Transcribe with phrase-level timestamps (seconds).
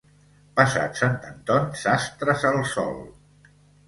[0.59, 2.97] Passat Sant Anton, sastres al sol.